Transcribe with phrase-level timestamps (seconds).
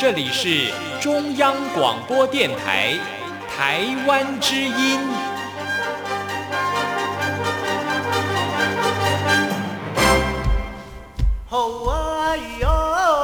[0.00, 2.96] 这里是中央广播电台
[3.52, 5.00] 台湾之音。
[11.48, 12.68] 好啊咿呀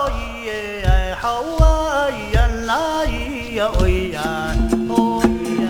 [0.08, 4.20] 咿耶，好啊咿呀啦咿呀喂呀，
[4.88, 5.26] 哦咿
[5.62, 5.64] 呀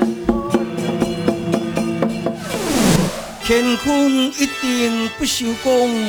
[3.45, 6.09] 乾坤一定不朽功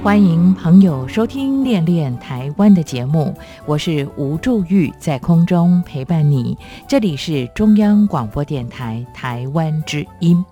[0.00, 3.34] 欢迎朋友收听《恋恋台湾》的节目，
[3.66, 6.56] 我是吴祝玉，在空中陪伴你。
[6.86, 10.42] 这里是中央广播电台台湾之音。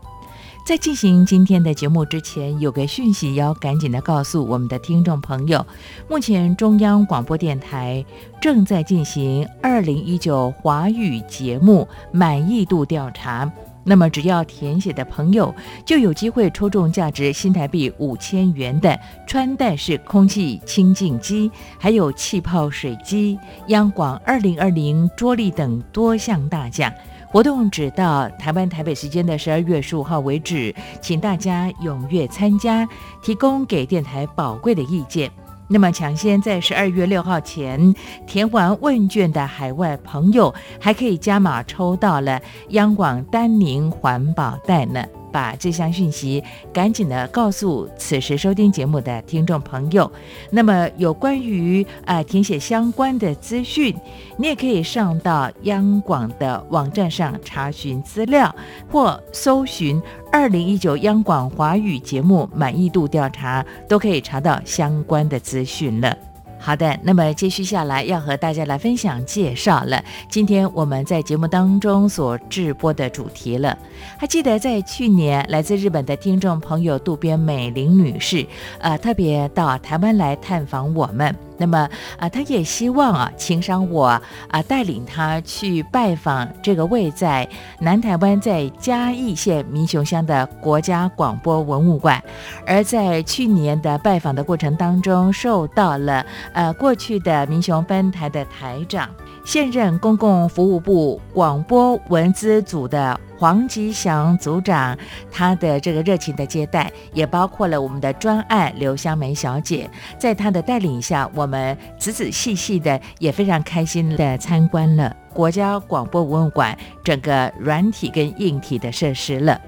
[0.67, 5.65] 在进行今天的节目之前，有个讯息要赶紧的告诉我们的听众朋友：
[6.09, 8.05] 目前中央广播电台
[8.41, 13.51] 正在进行二零一九华语节目满意度调查。
[13.89, 18.99] 那么，只要填写的朋友就有机会抽中价值新台币五千元的
[19.29, 21.49] 穿戴式空气清净机，
[21.79, 26.93] 还有气泡水机、央广二零二零桌历等多项大奖。
[27.29, 32.89] 活动只到台湾台北时间的十二月十五号为止，请大家踊跃参加，
[33.23, 35.31] 提供给电台宝贵的意见。
[35.69, 37.95] 那么，抢先在十二月六号前
[38.27, 45.05] 填完问卷的海外朋友，还可以加码抽到了央广丹宁环保袋呢。
[45.37, 46.43] 把这项讯息
[46.73, 50.11] 赶紧的告诉此时收听节目的听众朋友。
[50.51, 53.95] 那么有关于啊填写相关的资讯，
[54.39, 58.55] 你也可以上到央广的网站上查询资料，
[58.91, 60.01] 或搜寻
[60.33, 66.17] 二零一九央广华语节目满意度调查，都可以查到相关的资讯了。
[66.67, 73.79] 好的，那么接续下来要和大家来分享介绍了今天我们在节目当中所直播的主题了。
[74.19, 78.45] 还记得在去年来自日本的听众朋友渡边美玲女士，
[78.81, 81.46] 呃，特别到台湾来探访我们。
[81.59, 84.07] 那么啊，他也希望啊，情商我
[84.49, 87.49] 啊，带领他去拜访这个位在
[87.81, 92.23] 南台湾在嘉义县民雄乡的国家广播文物馆。
[92.67, 99.09] 而在去年的拜访的过程当中，受到了呃过去的民雄分台的台长。
[99.47, 104.99] 现任公共服务部广播文资组的黄吉祥组长，
[105.31, 119.61] 他的这个热情的接待，也包括了我们的专案刘香梅小姐，在她的带领下，我们仔仔细细的，也非常开心的参观了国家广播文物馆整个软体跟硬体的设施了。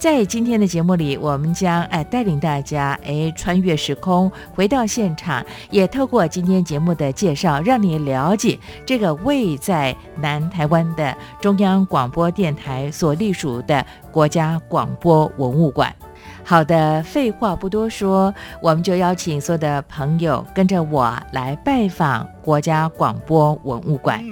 [0.00, 15.94] 在今天的节目里，我们将哎带领大家哎穿越时空，回到现场，也透过今天节目的介绍，让你了解这个位在南台湾的中央广播电台所隶属的国家广播文物馆。
[16.42, 18.32] 好的，废话不多说，
[18.62, 24.26] 我们就邀请所有的朋友跟着我来拜访国家广播文物馆。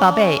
[0.00, 0.40] 宝贝。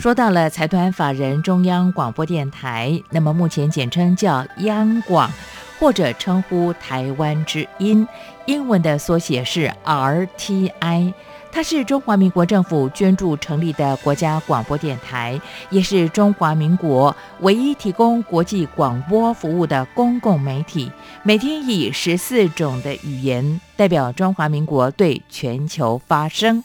[0.00, 5.30] 说到了财团法人中央广播电台，那么目前简称叫央广，
[5.78, 8.08] 或者称呼台湾之音，
[8.46, 11.12] 英文的缩写是 RTI。
[11.52, 15.38] 它是中华民国政府捐助成立的国家广播电台，
[15.68, 20.90] 也是中华民国唯一提供国际广播服务的公共媒体，
[21.22, 26.64] 每天以十四种的语言代表中华民国对全球发声。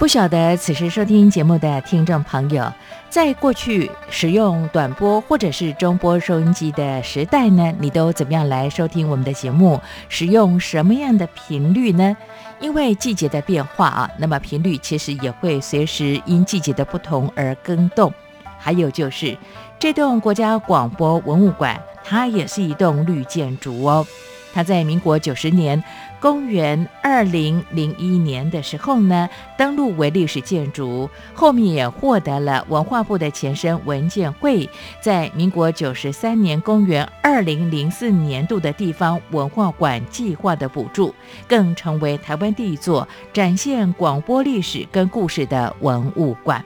[0.00, 2.72] 不晓得此时收听节目的听众朋友，
[3.10, 9.78] 在过去使用短波或者是中波收音机的时代呢，你都怎么样来收听我们的节目？
[10.08, 12.16] 使用什么样的频率呢？
[12.60, 18.10] 因为季节的变化啊，那么频率其实也会随时因季节的不同而更动。
[18.56, 19.36] 还有就是
[19.78, 24.06] 这栋国家广播文物馆，它也是一栋绿建筑哦。
[24.52, 25.84] 它在民国九十年，
[26.20, 34.68] 公元二零零一年的时候呢，登录为历史建筑，后面也获得了文化部的前身文建会，
[35.00, 41.14] 在民国九十三年，公元二零零四年度的地方文化馆计划的补助，
[41.48, 46.62] 更成为台湾第一座展现广播历史跟故事的文物馆。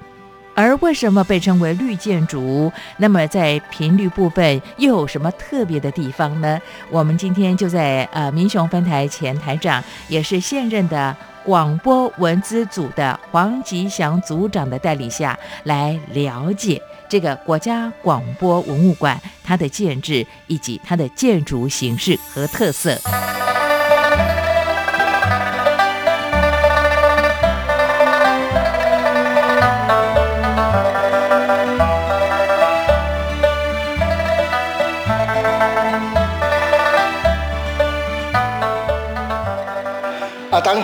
[0.54, 2.72] 而为什么被称为绿建筑？
[2.98, 6.58] 那么在频率部分又有什么特别的地方呢？
[6.90, 22.98] 我们今天就在呃民雄分台前台长，也是现任的广播文资组的黄吉祥组长的带领下来了解这个国家广播文物馆它的建制以及它的建筑形式和特色。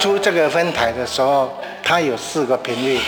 [0.01, 1.53] 初这个分台的时候，
[1.83, 2.99] 它有四个频率，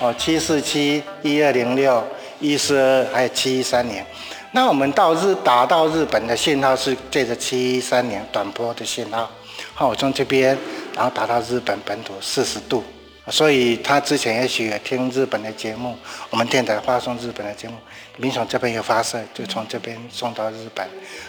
[0.00, 2.04] 哦，七四七、一二零六、
[2.40, 4.04] 一四二，还有七一三年。
[4.50, 9.30] 那我们到日打到日本的信号是借着七一三年短波的信号，
[9.72, 10.58] 好，我从这边
[10.96, 12.82] 然后打到日本本土四十度，
[13.28, 15.96] 所以他之前也许听日本的节目，
[16.28, 17.76] 我们电台发送日本的节目，
[18.16, 20.84] 民从这边有发射，就从这边送到日本。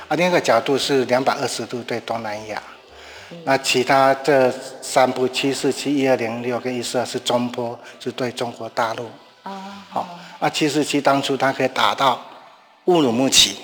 [0.07, 2.61] 啊，另一个角度是两百二十度对东南亚。
[3.45, 4.51] 那其他这
[4.81, 9.05] 三部七四七一二零六跟一四二是中波，是对中国大陆。
[9.43, 9.61] 哦。
[9.89, 12.19] 好，那七四七当初它 可以打到
[12.85, 13.57] 乌鲁木齐。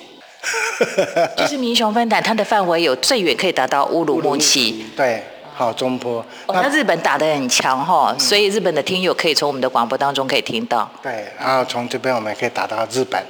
[1.36, 4.86] 就是民雄分台，它的范围有最远可以达到乌鲁木齐。
[4.95, 5.21] 对，
[5.54, 6.25] 好中波。
[6.48, 10.89] 那日本打得很强哈，所以日本的听友可以从我们的广播当中可以听到。
[11.04, 13.22] 对，然后从这边我们可以打到日本，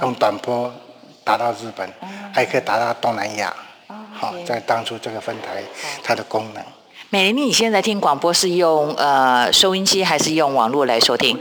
[0.00, 0.72] 用短波
[1.22, 1.88] 打到日本，
[2.34, 3.54] 还可以打到东南亚。
[4.16, 5.62] 好，在当初这个分台，
[6.02, 6.64] 它的功能。
[7.10, 11.38] 美玲，你现在听广播是用呃收音机还是用网络来收听？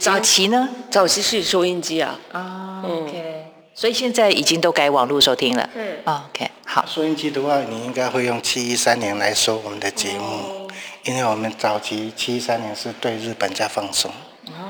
[0.00, 0.68] 早期呢？
[0.90, 2.18] 早期是收音机啊。
[2.32, 3.44] 啊，OK。
[3.74, 5.68] 所以现在已经都改网络收听了。
[5.74, 6.50] 嗯，OK。
[6.64, 10.68] 好，收音机的话，你应该会用七一三年来收我们的节目，
[11.04, 14.10] 因为我们早期七一三年是对日本在放松。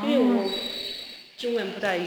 [0.04, 0.44] 因为我
[1.38, 1.98] 中文不太。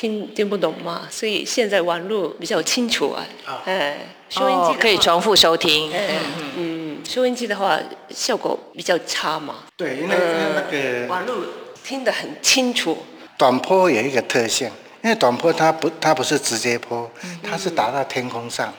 [0.00, 3.26] 听听不懂嘛，所以现在网络比较清楚啊。
[3.66, 3.98] 哎，
[4.30, 5.92] 收音机可以重复收听。
[5.92, 6.20] 嗯
[6.56, 9.56] 嗯，收音机的话效果比较差嘛。
[9.76, 10.16] 对，因为
[10.54, 11.44] 那个网络
[11.84, 12.96] 听得很清楚。
[13.36, 14.70] 短波有一个特性，
[15.02, 17.10] 因为短波它不它不是直接波，
[17.42, 18.72] 它是打到天空上，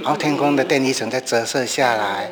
[0.00, 2.30] 然后天空的电离层再折射下来，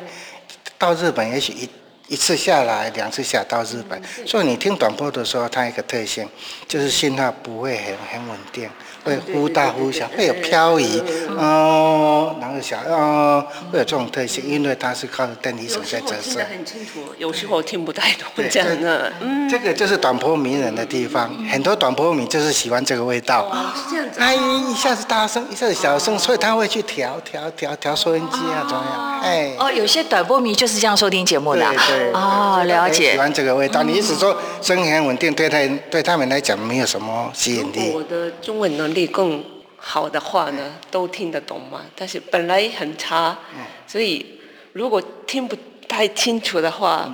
[0.77, 1.69] 到日本也许一。
[2.07, 6.27] 一次下来，两次下到日本，所以你听短波的时候，它一个特性
[6.67, 8.69] 就是信号不会很很稳定。
[9.07, 11.01] 会忽大忽小，会有漂移，
[11.37, 16.39] 哦，然后小，哦，会有这种特性，因为它是靠着电离层在折射。
[16.49, 19.13] 很清楚，有时候听不太懂这样的。
[19.21, 23.49] 嗯，这个就是短波迷人的地方，很多短波迷就是喜欢这个味道。
[23.75, 24.19] 是这样子。
[24.19, 29.21] 他一下子大声，一下子小声，所以他会去调调调调收音机啊，怎么样？
[29.21, 29.53] 哎。
[29.57, 31.61] 哦，有些短波迷就是这样收听节目的。
[31.61, 32.11] 对对。
[32.11, 33.13] 哦，了解。
[33.13, 35.57] 喜欢这个味道，你意思说声音很稳定，对他
[35.89, 37.91] 对他们来讲没有什么吸引力。
[37.93, 38.96] 我的中文能力。
[39.05, 39.43] 更
[39.77, 41.81] 好的话呢，都听得懂嘛。
[41.95, 43.37] 但是本来很差，
[43.85, 44.25] 所以
[44.73, 45.55] 如果听不
[45.87, 47.07] 太清楚的话，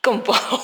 [0.00, 0.60] 更不好，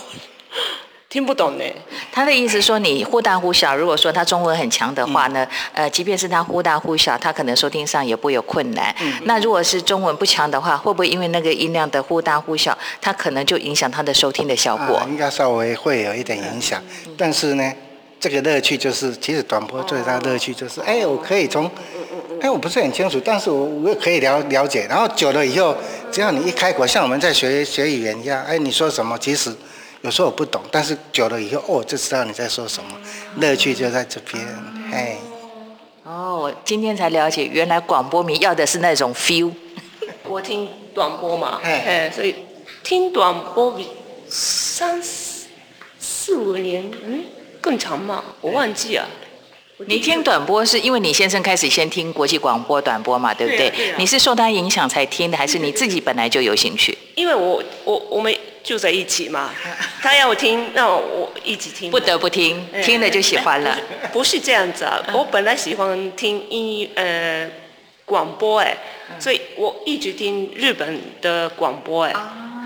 [1.09, 1.65] 听不懂呢。
[2.11, 3.75] 他的意思说，你忽大忽小。
[3.77, 8.95] 如果说他中文很强的话呢，呃，即便是他忽大忽小，他可能收听上也不会有困难。
[9.25, 15.03] 那如果是中文不强的话，会不会因为那个音量的忽大忽小，他可能就影响他的收听的效果？
[15.09, 16.83] 应该稍微会有一点影响，
[17.17, 17.73] 但是呢。
[18.25, 21.71] 这个乐趣就是，其实短波最大的乐趣就是，哎，我可以从，
[22.41, 24.87] 哎，我不是很清楚，但是我我可以了了解。
[24.89, 25.77] 然后久了以后，
[26.11, 29.55] 只要你一开口，像我们在学学语言一样，哎，你说什么，其实
[30.01, 32.99] 有时候我不懂，但是久了以后，哦，就知道你在说什么，
[33.37, 34.43] 乐趣就在这边，
[34.91, 35.19] 哎。
[36.05, 39.53] 哦，我今天才了解，原来广播迷要的是那种 feel。
[40.27, 42.35] 我听短波嘛，哎，所以
[42.83, 43.87] 听短波比
[44.31, 45.45] 三四
[46.01, 47.23] 四五年，嗯。
[47.65, 48.23] 更长吗？
[48.43, 49.09] 我忘记了。
[49.87, 53.73] 你听短波是因为你先生开始先听国际广播短波嘛，对不对？
[53.97, 56.97] 你是受他影响才听的，还是你自己本来就有兴趣？
[57.15, 59.51] 因为我我我们住在一起嘛，
[60.03, 61.91] 他要我听，那我一起听。
[61.91, 63.77] 不得不听，听了就喜欢了。
[64.13, 67.51] 不是这样子啊，我本来喜欢听音呃
[68.05, 68.77] 广播哎，
[69.19, 72.13] 所以我一直听日本的广播哎。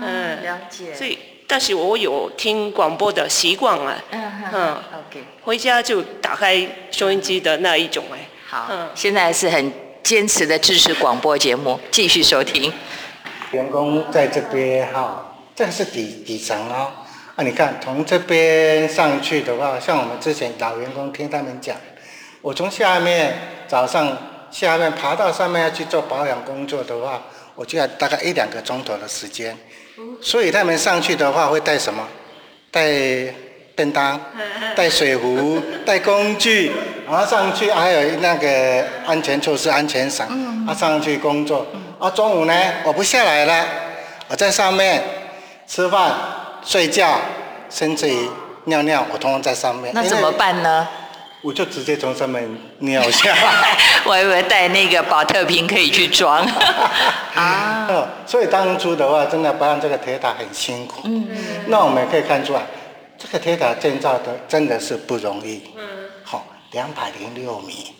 [0.03, 0.93] 嗯，了解。
[0.93, 1.17] 所以。
[1.51, 3.99] 但是我有听广播的习惯啊，
[4.53, 12.71] 嗯，OK，回家就打开收音机的那一种哎，好，嗯现在是很坚持的支持广播节目，继续收听。
[13.49, 16.91] 员工在这边哈，这个是底底层哦。
[17.35, 21.75] 啊，你看从这边上去的话，像我们之前老员工听他们讲，
[22.43, 24.15] 我从下面早上
[24.51, 27.23] 下面爬到上面要去做保养工作的话，
[27.55, 29.57] 我就要大概一两个钟头的时间。
[30.21, 32.05] 所以他们上去的话会带什么？
[32.71, 32.83] 带
[33.75, 34.19] 便当，
[34.75, 36.71] 带水壶，带工具，
[37.09, 40.27] 然后上去还有那个安全措施、安全伞，
[40.67, 41.65] 啊上去工作。
[41.99, 42.53] 啊，中午呢，
[42.83, 43.65] 我不下来了，
[44.29, 45.03] 我在上面
[45.67, 46.13] 吃饭、
[46.63, 47.19] 睡觉，
[47.69, 48.29] 甚至于
[48.65, 49.91] 尿尿，我通通在上面。
[49.93, 50.87] 那怎么办呢？
[51.41, 53.77] 我就直接从上面尿下来。
[54.05, 56.45] 我以为带那个保特瓶可以去装。
[57.35, 57.87] 啊。
[58.25, 61.01] 所以当初的话，真的办这个铁塔很辛苦。
[61.05, 61.37] 嗯嗯。
[61.67, 62.61] 那我们可以看出来，
[63.17, 65.61] 这个铁塔建造的真的是不容易。
[65.77, 65.83] 嗯。
[66.23, 67.93] 好，两百零六米，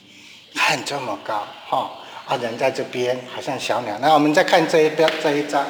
[0.54, 1.90] 看这么高，哈。
[2.28, 3.98] 啊，人在这边好像小鸟。
[4.00, 5.66] 那我们再看这一边这一张，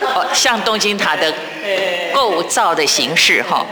[0.00, 1.32] 哦，像东京塔的
[2.12, 3.64] 构造的形式哈。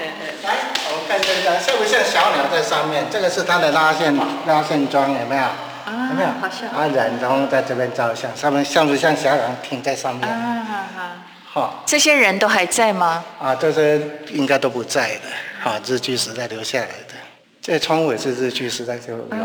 [0.44, 0.54] 来，
[0.86, 3.04] 我们看这张，像不像小鸟在上面？
[3.10, 5.42] 这个是它的拉线拉线桩，有没有？
[5.86, 6.28] 有没有？
[6.40, 6.70] 好像。
[6.70, 10.28] 啊，人然后在这边照相，上面像不像小鸟停在上面？
[10.28, 11.62] 啊好好。
[11.62, 13.24] 好，这些人都还在吗？
[13.40, 15.20] 啊，这些应该都不在了。
[15.60, 17.14] 好，日据时代留下来的。
[17.60, 19.36] 这窗户也是日据时代就有的。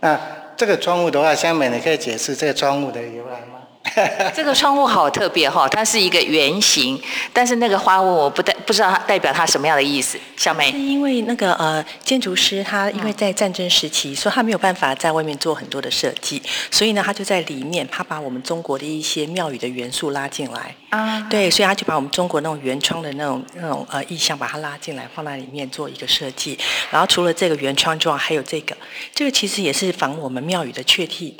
[0.00, 0.18] 那。
[0.58, 3.57] 这个窗户的话，香美，你可以解释这个窗户的由来吗？
[4.34, 7.00] 这个窗户好特别哈，它是一个圆形，
[7.32, 10.18] 但是那个花纹我不代不知道它代表它什么样的意思。
[10.36, 16.40] 小梅，是因为那个呃建筑师他因为在战争时期，所以他没有办法在外面做很多的设计，
[16.70, 26.56] 所以呢他就在里面，他把我们中国的一些庙宇的元素拉进来啊，对，所以他就把我们中国那种圆窗的那种那种呃意象把它拉进来，放在里面做一个设计。
[26.90, 28.76] 然后除了这个圆窗之外，还有这个，
[29.12, 31.36] 这个其实也是仿我们庙宇的雀替。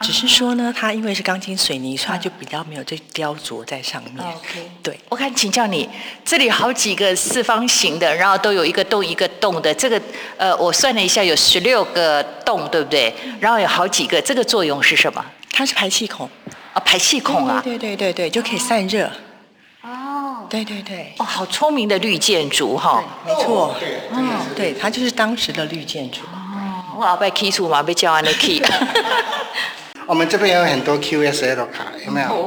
[0.00, 4.24] 只是说呢，它因为是钢筋水泥，所以它就比较没有这雕琢在上面。
[4.82, 5.86] 对，我看，请教你，
[6.24, 10.00] 这里好几个四方形的，然后都有一个洞一个洞的，这个
[10.38, 13.12] 呃，我算了一下，有十六个洞，对不对？
[13.38, 15.22] 然后有好几个，这个作用是什么？
[15.52, 16.28] 它是排气孔
[16.72, 19.10] 啊，排气孔啊，对对对对，就可以散热。
[19.82, 23.76] 哦，对对对，哦，好聪明的绿建筑哈，没错，
[24.12, 26.20] 嗯，对，它就是当时的绿建筑。
[26.22, 28.62] 哦，我后被 key 出嘛，被叫安的 key。
[30.10, 32.44] 我们这边有很多 QSL 卡，有没有？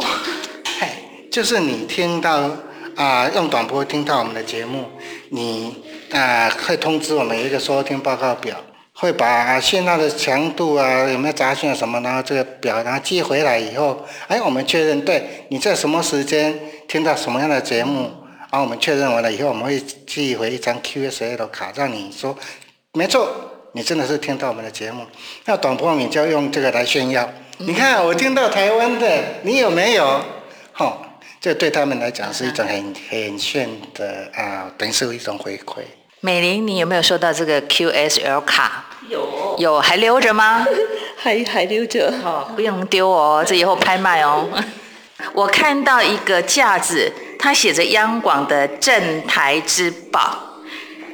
[0.82, 0.90] 嘿，
[1.32, 2.52] 就是你听到
[2.98, 4.84] 啊，用短波听到我们的节目，
[5.30, 8.58] 你啊会通知我们一个收听报告表，
[8.92, 16.54] 会把信号的强度啊，有没有杂讯啊什么，然后这个表然后寄回来以后，哎，我们确认对你在什么时间
[16.90, 18.12] 听到什么样的节目，
[18.52, 22.38] 然后我们确认完了以后，我们会寄回一张 QSL 卡，让你说
[22.92, 23.34] 没错，
[23.72, 25.06] 你真的是听到我们的节目。
[25.46, 27.30] 那短波你就要用这个来炫耀。
[27.60, 30.20] 你看，我听到台湾的，你有没有？
[30.72, 30.98] 哈，
[31.40, 35.82] 这对他们来讲是一种很很炫的啊，等于是一种回馈。
[36.20, 38.86] 美玲，你有没有收到这个 QSL 卡？
[39.08, 40.66] 有，有还留着吗？
[41.16, 42.12] 还还留着。
[42.24, 44.50] 哦，不用丢哦，这以后拍卖哦。
[45.34, 50.38] 我看到一个架子，它写着央广的镇台之宝，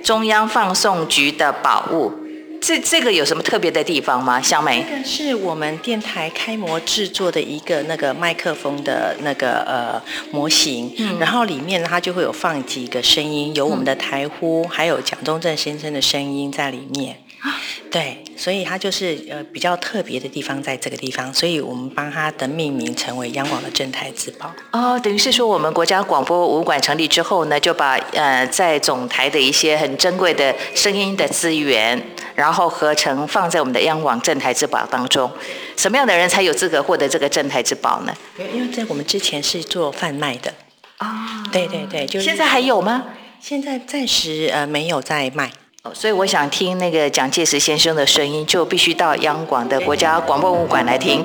[0.01, 2.13] 中央放送局的宝物。
[2.61, 4.41] 这这个有什么特别的地方吗？
[4.41, 10.01] 小梅，这个是我们电台开模制作的一个那个麦克风的那个呃
[10.31, 17.17] 模型，然后里面它就会有放几个声音，有我们的台呼，还有蒋中正先生的声音在里面。
[17.89, 24.53] 对，所以它就是呃比较特别的地方在这个地方，所以我们帮它的命名成为央广的镇台之宝。
[24.71, 31.99] 哦，等于是说我们国家广播武馆成立之后呢，就把呃在总台的一些很珍贵的声音的资源，
[32.35, 35.31] 然后合成放在我们的央广镇台之宝当中。
[35.75, 38.13] 什么样的人才有资格获得这个镇台之宝呢？
[38.53, 40.53] 因为在我们之前是做贩卖的。
[40.97, 43.05] 啊，对对对，就现在还有吗？
[43.39, 45.49] 现在暂时呃没有在卖。
[45.93, 51.23] 所以我想听那个蒋介石先生的声音，就必须到央广的国家广播物馆来听。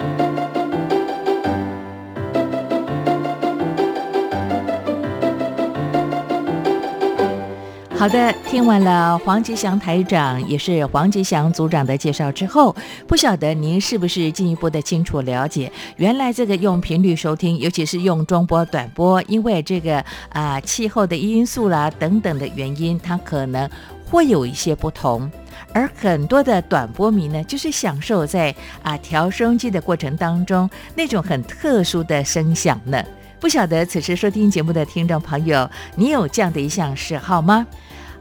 [7.97, 12.76] 好的，听完了黄吉祥台长也是黄吉祥组长的介绍之后，
[13.09, 23.66] 不晓得您是不是进一步的清楚了解，原来这个用频率收听，尤其是用中波、短波，因为这个啊气候的因素啦等等的原因，它可能
[24.14, 25.28] 会有一些不同，
[25.73, 33.04] 而很多的短波迷呢，就是享受在啊调收音机的过程当中那种很特殊的声响呢。
[33.40, 37.66] 不晓得此时收听节目的听众朋友，你有这样的一项嗜好吗？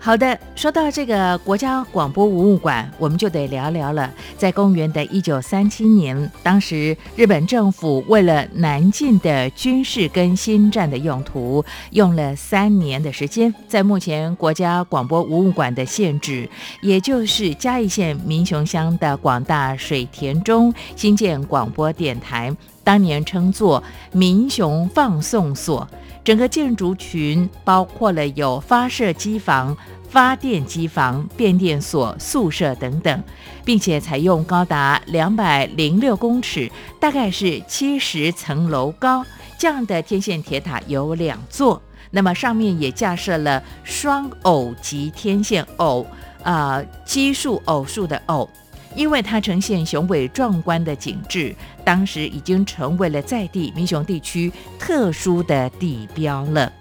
[0.05, 4.11] 好的，说到这个国家广播文物馆，我们就得聊聊了。
[4.37, 16.49] 在公元的一九三七年，当时日本政府为了南进的军事跟新战的用途，用了三年的时间，在目前国家广播文物馆的现址，
[16.81, 23.81] 也就是嘉义县民雄乡的广大水田中新建广播电台，当年称作
[24.11, 25.87] 民雄放送所。
[26.23, 29.75] 整个建筑群包括了有发射机房。
[30.09, 33.23] 发电机房、变电所、宿舍等等，
[33.65, 39.25] 并且采用高达两百零六公尺，大概是七十层楼高
[39.57, 41.81] 这样的天线铁塔有两座。
[42.11, 46.05] 那么上面也架设了双偶级天线偶，
[46.43, 48.47] 啊，奇数偶数的偶，
[48.95, 56.71] 因为它呈现雄伟壮观的景致，当时已经成为了在地民雄地区特殊的地标了。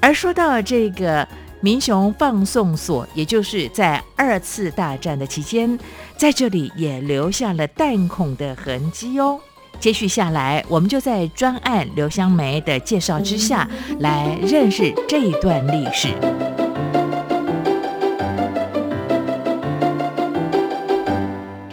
[0.00, 1.26] 而说到这个。
[1.64, 5.78] 民雄放送所，也就是在二次大战的期间，
[6.16, 9.38] 在这里也留下了弹孔的痕迹哦。
[9.78, 16.08] 接续下来，我们就在专案刘香梅的介绍之下，来认识这一段历史。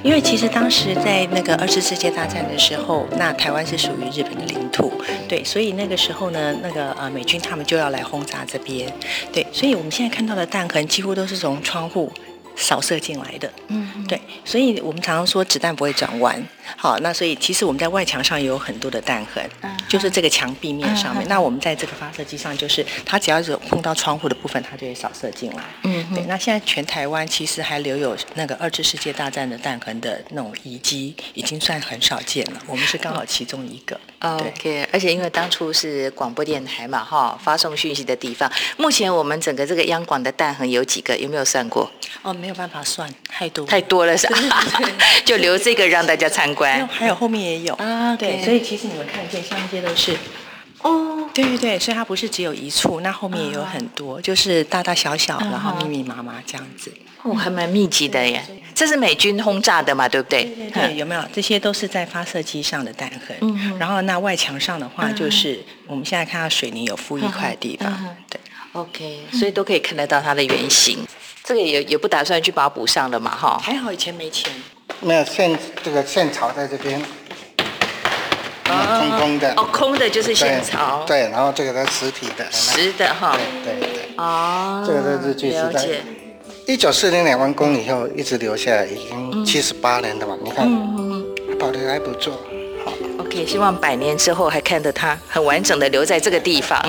[0.10, 4.92] 因为其实当时在那个二次世界大战的时候，那台湾是属于日本的领土，
[5.28, 8.92] 对，所以那个时候呢，那个呃美军他们就要来轰炸这边，
[9.32, 12.12] 对，所以我们现在看到的弹痕几乎都是从窗户。
[12.56, 16.46] 扫射进来的，嗯，对，所以我们常常说子弹不会转弯，
[16.78, 19.44] 好，那所以其实我们在外墙上也有很多的弹痕，
[19.88, 21.28] 就是这个墙壁面上面。
[21.28, 25.64] 那我们在这个发射机上，就是它只要是碰到窗户的部分，它就会扫射进来。
[25.84, 26.24] 嗯，对。
[26.26, 32.62] 那现在全台湾其实还留有那个二次世界大战的弹痕的那种遗迹，已经算很少见了。
[32.68, 34.00] 我们是刚好其中一个。
[34.20, 38.52] OK，而且因为当初是广播电台嘛，哈，发送讯息的地方。
[38.78, 41.18] 目前我们整个这个央广的弹痕有几个？
[41.18, 41.90] 有没有算过？
[42.22, 44.38] 哦，没有办法算，太多太多了是吧？
[45.24, 46.86] 就留这个让大家参观。
[46.90, 50.14] 还有后面也有啊，对，所以其实你们看见像这些都是
[50.82, 56.92] 哦，对对对，所以它不是只有一处，那后面也有很多，就是大大小小，然后密密麻麻这样子。
[57.24, 58.44] 哦，还蛮密集的耶。
[58.76, 60.44] 这是美军轰炸的嘛，对不对？
[60.44, 61.24] 对对对，有没有？
[61.34, 63.38] 这些都是在发射机上的弹痕。
[63.40, 68.16] 嗯然后那外墙上的话，就是我们现在看到水泥有敷一块地方。
[68.30, 68.38] 对。
[68.74, 71.00] OK，所以都可以看得到它的原型。
[71.50, 73.60] 这个也也不打算去把它补上了嘛，哈。
[73.60, 74.52] 还好以前没钱。
[75.00, 77.02] 没有线，这个线槽在这边，
[78.66, 79.52] 空空的。
[79.58, 81.04] 哦，空的就是线槽。
[81.08, 82.46] 对，然后这个是实体的。
[82.52, 83.36] 实的哈。
[83.66, 84.02] 对对对。
[84.18, 84.84] 哦。
[84.86, 85.84] 这个是日据时代。
[86.68, 90.38] 一九四零年完工以后，一直留下来，已经七十八年了嘛。
[90.44, 90.70] 你看，
[91.58, 92.34] 保留还不错。
[92.86, 96.80] 好，OK，希望百年之后还看着它很完整的留在这个地方。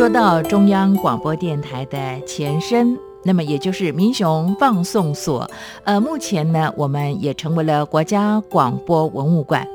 [0.00, 5.50] 说到中央广播电台的前身，那么也就是民雄放送所。
[5.84, 9.68] 呃，目前呢，我们也成为了国家广播文物馆。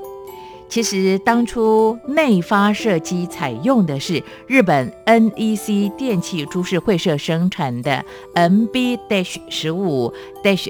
[0.67, 10.11] 其实当初内发射机采用的是日本 NEC 电气株式会社生产的 MB-15- 十五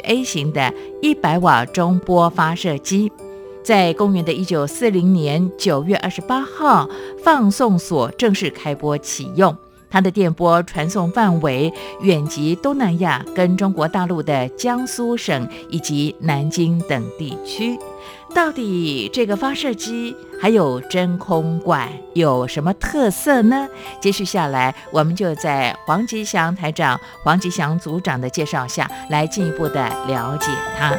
[0.03, 3.09] A 型的一百瓦中波发射机。
[3.65, 6.87] 在公元的一九四零年九月二十八号，
[7.23, 9.57] 放送所正式开播启用。
[9.89, 17.75] 它的电波传送范围远及东南亚跟中国大陆的江苏省以及南京等地区。
[18.35, 23.67] 到底这个发射机还有真空管有什么特色呢？
[23.99, 30.93] 接续下来，我们就在黄吉祥台长、黄吉祥组长的介绍下来进一步的了解它。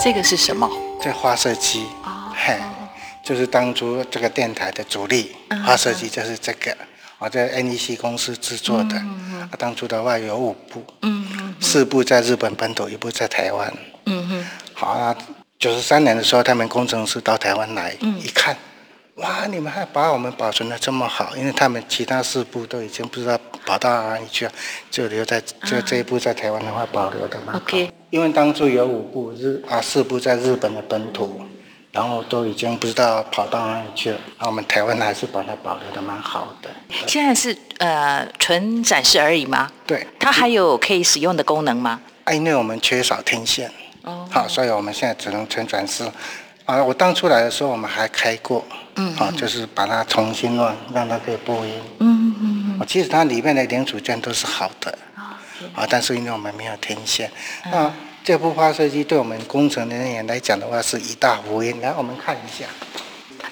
[0.00, 0.70] 这个是什么？
[1.02, 1.86] 这发射机，
[2.32, 2.56] 嘿，
[3.24, 5.34] 就是当初这个电台的主力
[5.66, 6.76] 发射机，就是这个，
[7.18, 8.96] 我在 NEC 公司制作的。
[8.96, 13.72] 嗯啊，当初的话有五部，嗯四部在日本本土，一部在台湾。
[14.06, 15.16] 嗯哼，好啊，
[15.58, 18.56] 九十三年的时候，他们工程师到台湾来嗯一看，
[19.18, 24.52] 哇，你们还把我们保存的这么好，因为他们其他四部都已经不知道跑到哪里去了，
[24.90, 27.54] 就留在就这一部在台湾的话保留的嘛。
[27.56, 27.92] OK。
[28.10, 31.42] 因为当初有五部日啊四部在日本的本土，
[31.92, 34.18] 然后都已经不知道跑到哪里去了。
[34.38, 36.70] 那我们台湾还是把它保留的蛮好的。
[37.06, 39.70] 现在是呃纯展示而已吗？
[39.86, 42.00] 对，它还有可以使用的功能吗？
[42.24, 43.70] 啊，因为我们缺少天线，
[44.04, 46.04] 哦，好，所以我们现在只能纯展示。
[46.64, 48.64] 啊，我当初来的时候我们还开过，
[48.98, 52.86] 嗯，好，就是把它重新乱，让它可以播音，嗯嗯嗯。
[52.86, 54.98] 其实它里面的零组件都是好的，
[55.74, 57.30] 啊，但是因为我们没有天线，
[57.72, 57.90] 那。
[58.24, 61.80] 这部发射机对我们工程人员来讲的话是一大福音。
[61.80, 62.66] 来，我们看一下，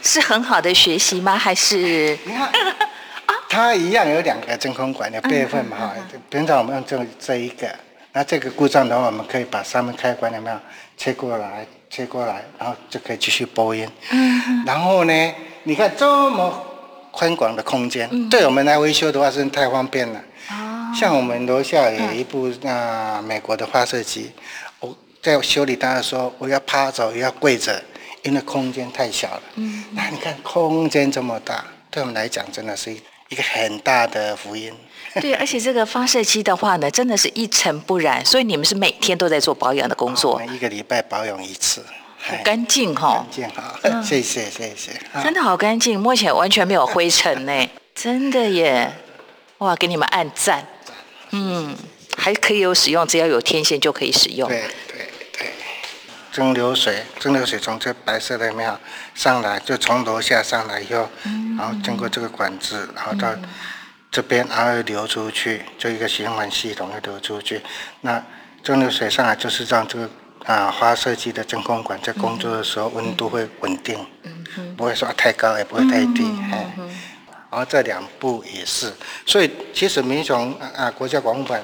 [0.02, 1.34] 是很好的学习吗？
[1.34, 2.52] 还是你看，
[3.48, 5.78] 它一样有两个真空管的备份嘛？
[5.78, 5.94] 哈，
[6.28, 7.74] 平常我们用这这一个，
[8.12, 10.56] 那这个故障的话，我们可以把上面开关有没有
[10.94, 13.88] 切过来，切过来，然后就可以继续播音。
[14.10, 14.64] 嗯。
[14.64, 16.62] 然后呢，你看这么
[17.10, 20.22] 宽广的空间，对我们来维修的话是太方便了。
[20.98, 24.30] 像我们楼下有一部那美国的发射机。
[24.80, 27.82] 我在修理它的时候，我要趴着，也要跪着，
[28.22, 29.42] 因为空间太小了。
[29.56, 32.92] 嗯，那你看空间这么大，对我们来讲真的是
[33.28, 34.72] 一个很大的福音。
[35.20, 40.40] 对，而且这个发射机的话呢，真的是一尘不染，所以你们是每天都在做保养的工作。
[40.52, 41.84] 一个礼拜保养一次，
[42.18, 43.24] 好干净哈。
[43.24, 44.92] 干净哈，谢谢谢谢。
[45.22, 48.92] 真的好干净，摸起来完全没有灰尘呢， 真的耶！
[49.58, 50.66] 哇，给你们按赞。
[51.30, 51.76] 嗯，
[52.16, 54.48] 还可以有使用，只要有天线就可以使用。
[54.48, 54.64] 对。
[56.32, 58.78] 蒸馏水，蒸馏水从这白色的庙
[59.14, 61.08] 上来，就从楼下上来以后，
[61.56, 63.34] 然后经过这个管子，然后到
[64.16, 67.60] 这边，然后流出去，就一个循环系统又流出去。
[68.00, 68.24] 那
[68.62, 70.08] 蒸馏水上来就是让这个
[70.46, 73.98] 啊发射机的真空管在工作的时候温度会稳定，
[74.74, 76.34] 不会说太高也不会太低。
[76.50, 76.66] 哎，
[77.50, 78.90] 然后这两步也是，
[79.26, 81.62] 所以其实民雄啊国家广播馆、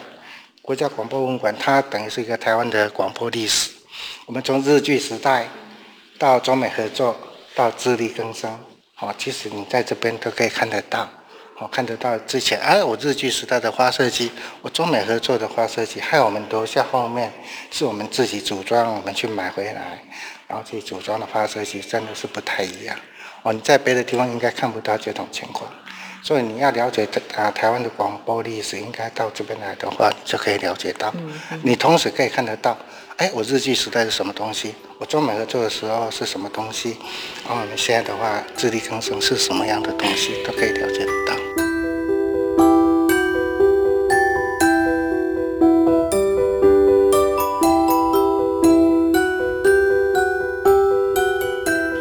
[0.61, 3.71] 国家广播文馆，它等于是一个台湾的广播历史。
[4.27, 5.49] 我们从日据时代
[6.19, 7.17] 到中美合作，
[7.55, 8.61] 到自力更生，
[9.01, 11.09] 哦，其实你在这边都可以看得到，
[11.62, 17.33] 哦，看得到之前，哎，我日据时代的发射机，我中美合作的发射机，还有我们楼下后面
[17.70, 20.03] 是我们自己组装，我们去买回来，
[20.48, 22.96] 然后自己组装的发射机，真的是不太一样，
[23.44, 25.70] 哦，你在别的地方应该看不到这种情况，
[26.20, 31.14] 所以你要了解啊台湾的广播历史，应该到这边来的话，你就可以了解到，
[31.62, 32.77] 你同时可以看得到。
[33.23, 34.75] 哎，我日记时代是什么东西？
[34.99, 36.97] 我做美合作的时候是什么东西？
[37.47, 41.37] 然后我们现在的话，自力更生是什么样的东西，都可以了解得到。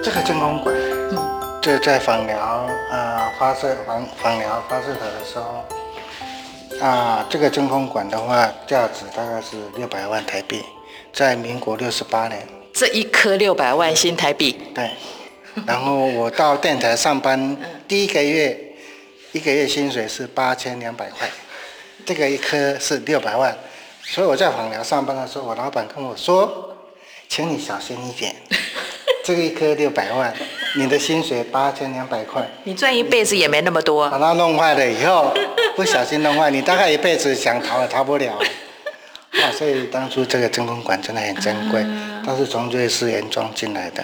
[0.03, 0.75] 这个真空管，
[1.61, 10.63] 这在访疗啊发射访访疗发射塔的时候，啊，这个真空管的话，价值大概是六百万台币。
[11.13, 14.57] 在民国六十八年，这一颗六百万新台币。
[14.73, 14.91] 对，
[15.65, 18.57] 然后我到电台上班， 第一个月
[19.33, 21.29] 一个月薪水是八千两百块，
[22.05, 23.55] 这个一颗是六百万，
[24.03, 26.75] 所以我在访疗上班的时候，我老板跟我说，
[27.27, 28.35] 请你小心一点，
[29.23, 30.33] 这个一颗六百万，
[30.77, 35.33] 你的薪水八千两百块，你赚一辈子也没那么多，把它弄坏了以后，
[35.75, 38.39] 不小心弄坏，你大概一辈子想逃也逃不了。
[39.43, 41.85] 啊，所以当初这个真空管真的很珍贵，
[42.25, 44.03] 它是从瑞士原装进来的，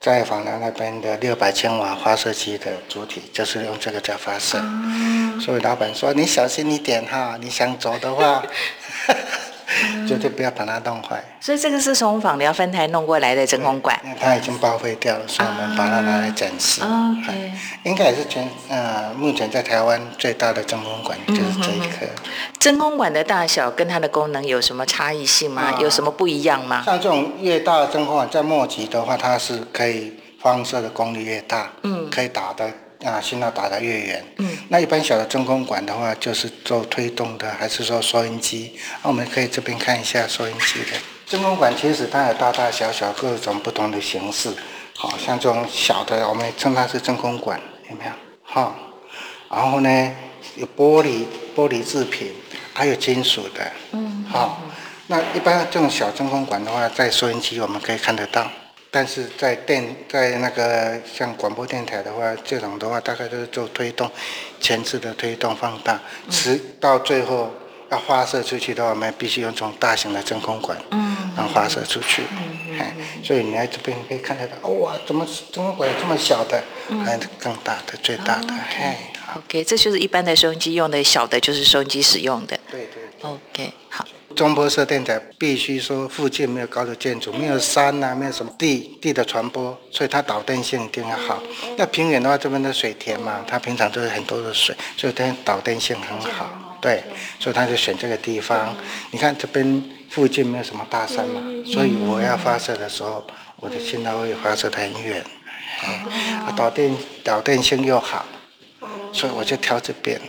[0.00, 4.60] 在访南那边的六百千瓦发射机的主体就是用这个在发射，
[5.40, 8.42] 所以老板说你小心一点哈，你想走的话。
[10.08, 11.22] 绝对不要把它弄坏。
[11.40, 13.98] 所以这个是从访疗分台弄过来的真空管。
[14.20, 16.80] 它已经报废掉了，所以我们把它拿来展示。
[16.82, 17.52] OK。
[17.84, 22.06] 应该也是全呃，目前在台湾最大的真空管就是这一颗。
[22.58, 25.74] 真空管的大小跟它的功能有什么差异性吗？
[25.78, 26.82] 有什么不一样吗？
[26.84, 32.70] 像这种越大的真空管，在末级的话，它是可以放射的功率越大，嗯，可以打的。
[33.04, 38.76] 啊，信号打得越远，嗯，那一般小的真空管的话，就是做推动的，还是说收音机？
[39.02, 44.52] 那我们可以这边看一下收音机的真空管，其实它有大大小小各种不同的形式，
[44.96, 48.10] 好像这种小的，我们称它是真空管，有没有？
[48.42, 48.74] 好，
[49.48, 50.12] 然后呢，
[50.56, 52.32] 有玻璃玻璃制品，
[52.74, 54.60] 还有金属的，嗯，好，
[55.06, 58.50] 那一般这种小真空管的话，在收音机我们可以看得到。
[58.90, 64.10] 但是在电在那个像广播电台的话，这种的话大概都是做推动，
[64.60, 67.52] 前置的推动放大，直到最后
[67.90, 72.22] 要发射出去的话，我们必须用这种大型的真空管，嗯然后发射出去。
[72.78, 76.62] 哎，所以你来这边可以看得到，哇，怎么真空管有这么小的，
[77.04, 78.54] 还有更大的、最大的。
[78.54, 82.58] 哎，OK，这就是一般的收音机用的小的，就是收音机使用的。
[82.70, 83.02] 对对。
[83.20, 84.04] OK，好。
[84.38, 91.42] 中波射电台必须说附近没有高的建筑，没有山呐、没有什么地地的传播，所以它导电性一定要好。
[91.76, 96.78] 那平原的话，这边的水田嘛，它平常都是很多的水，所以它导电性很好。
[96.80, 97.02] 对，
[97.40, 98.76] 所以他就选这个地方。
[99.10, 105.20] 你看这边附近没有什么大山嘛，所以我要发射的时候，我的信号会发射得很远，
[106.46, 108.24] 啊，导电导电性又好，
[109.12, 110.20] 所以我就挑这边。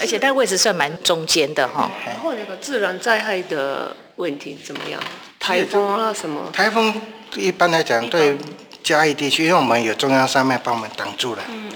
[0.00, 1.90] 而且它位置算蛮中间的哈。
[2.04, 5.00] 然后那个自然灾害的问题怎么样？
[5.40, 6.50] 台风啊什么？
[6.52, 6.94] 台风
[7.34, 8.36] 一般来讲对
[8.82, 11.42] 嘉义地区，因为我们有中央山脉帮我们挡住了。
[11.48, 11.70] 嗯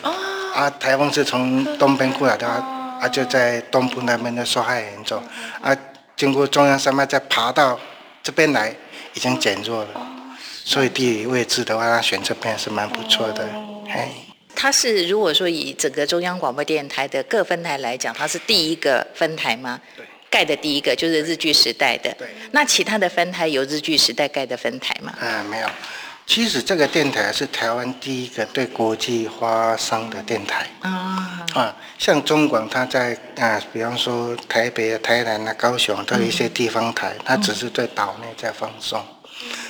[0.54, 5.22] 啊，台风是从东边过来的，啊就在东部那边的受害严重，
[5.60, 5.76] 啊
[6.16, 7.78] 经过中央山脉再爬到
[8.22, 8.74] 这边来，
[9.14, 9.90] 已经减弱了。
[10.64, 13.48] 所以地理位置的话，它选这边是蛮不错的。
[13.88, 14.10] 哎。
[14.60, 19.80] 它是如果说以整个中央广播电台的各分台来讲，它是第一个分台吗？
[19.96, 22.12] 对，盖的第一个就是日据时代的。
[22.18, 25.14] 对，那其他的分台有日据时代盖的分台吗？
[25.20, 25.68] 嗯，没有。
[26.26, 30.66] 其实这个电台是台湾第一个对国际发声的电台。
[30.80, 31.46] 啊。
[31.54, 39.00] 啊，像中广，它在啊，比方说台北、台南啊、高雄都有一些地方台，它只是对岛内在放送。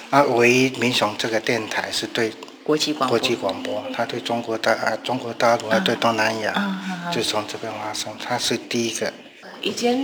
[0.09, 2.33] 啊，唯一民雄这个电台是对。
[2.68, 6.52] 国际广播，国际广播，他对中国大啊，中国大陆啊，对东南亚，
[7.11, 9.11] 就从这边发生，他是第一个。
[9.62, 9.96] 以前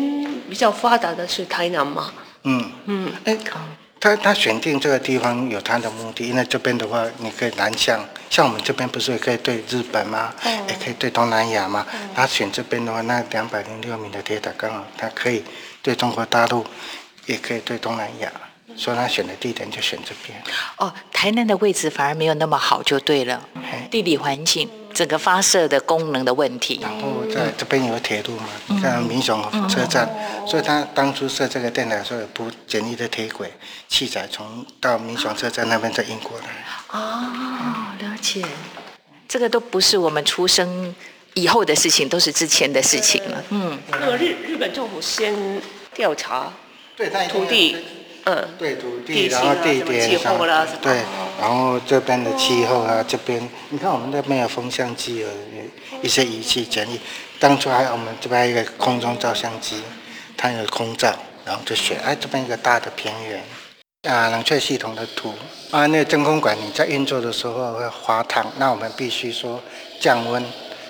[0.48, 2.10] 比较发达的是台南嘛。
[2.44, 3.36] 嗯嗯，哎，
[4.00, 10.32] 他他选定这个地方有他的目的，因为这边的话，你可以南向，像我们这边不是也可以对日本吗？
[10.66, 11.86] 也可以对东南亚吗？
[12.14, 15.44] 他选这边的话，那两百零六米的铁塔刚好，它可以
[15.82, 16.64] 对中国大陆，
[17.26, 18.32] 也可以对东南亚。
[18.76, 20.42] 所以他选的地点就选这边。
[20.78, 23.40] 哦，台南的位置反而没有那么好，就对了。
[23.90, 26.80] 地理环境，整个发射的功能的问题。
[26.82, 30.08] 然后在这边有铁路嘛，你看民雄车站，
[30.46, 33.52] 所以他当初设这个电台时候有铺简易的铁轨，
[33.88, 36.44] 器材从到民雄车站那边再运过来。
[36.90, 37.30] 哦，
[38.00, 38.44] 了解。
[39.28, 40.94] 这个都不是我们出生
[41.34, 43.44] 以后的事情，都是之前的事情了。
[43.50, 43.78] 嗯。
[43.90, 45.34] 那个日日本政府先
[45.94, 46.52] 调查
[47.28, 47.76] 土地。
[48.26, 50.38] 嗯，对土地，然后地点上，
[50.80, 51.02] 对，
[51.38, 55.28] 然后这边的气候啊，这边你看我们这边有风向机，有
[56.00, 56.98] 一些仪器简易。
[57.38, 59.82] 当初还有我们这边一个空中照相机，
[60.38, 63.42] 它有空照，然后就选，哎，这边一个大的平原，
[64.10, 65.34] 啊，冷却系统的图，
[65.70, 69.60] 啊，那个真空管你在运作的时候会滑烫，那我们必须说
[70.00, 70.42] 降温，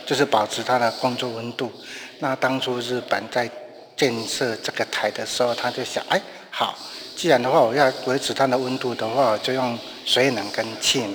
[0.06, 1.72] 就是保持它的工作温度。
[2.20, 3.50] 那当初日本在
[3.96, 6.78] 建设这个台的时候，他就想，哎，好。
[7.16, 11.14] 既然的话，我要维持它的温度的话，就用水冷跟气冷。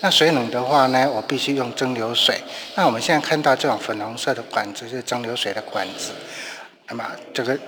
[0.00, 2.40] 那水冷的话呢，我必须用蒸馏水。
[2.74, 6.10] 那我们现在看到这种粉红色的管子是蒸馏水的管子，
[6.88, 7.58] 那么这个，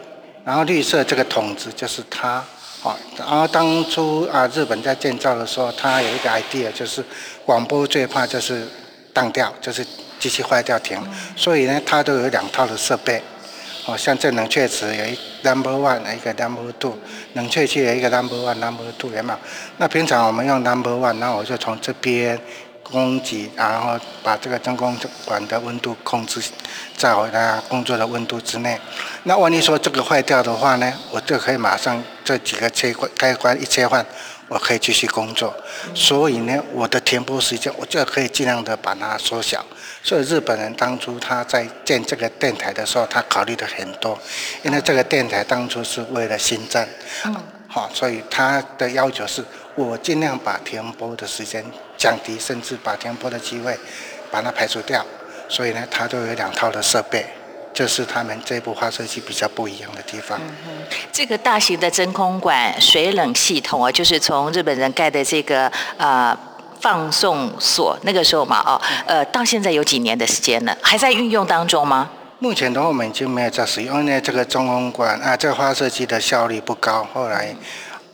[0.44, 2.44] 然后绿色这个筒子就是它。
[2.82, 7.04] 好，然后当初啊，日本在建造的时候，它有一个 idea，就是
[7.44, 8.66] 广播最怕就是
[9.12, 9.86] 当掉，就是
[10.18, 10.98] 机器坏掉停。
[11.36, 13.22] 所以呢，它都有两套的设备。
[13.86, 16.96] 哦，像这冷却池有一 number one，一个 number two，
[17.32, 19.38] 冷却器有一个 number one，number two，有没有？
[19.78, 22.38] 那平常我们用 number one，那我就从这边
[22.82, 26.42] 供给，然后把这个真空管的温度控制
[26.96, 28.78] 在我的工作的温度之内。
[29.22, 34.04] 那万一说这个坏掉的话呢，我就可以马上这几个切关开关一切换。
[34.50, 35.54] 我可以继续工作，
[35.94, 39.64] 所以呢，我的停播时间我就可以尽量的把它缩小。
[40.02, 44.18] 所以日本人当初他在建这个电台的时候，他考虑的很多，
[44.64, 46.88] 因为这个电台当初是为了新站，
[47.68, 49.44] 好，所以他的要求是
[49.76, 51.64] 我尽量把停播的时间
[51.96, 53.78] 降低，甚至把停播的机会
[54.32, 55.06] 把它排除掉。
[55.48, 57.24] 所以呢，他都有两套的设备。
[57.80, 60.38] 这是他们这部发射器比较不一样的地方。
[61.10, 65.66] 这个大型的真空管水冷系统啊，就是从日本人盖的这个
[65.96, 66.38] 呃
[66.78, 72.10] 放送所那个时候嘛，哦，呃，到现在有几年的时间了，还在运用当中吗？
[72.40, 77.08] 目前的话，我们已经没有在使用，因为这个真空管啊，这个发射器的效率不高。
[77.14, 77.56] 后来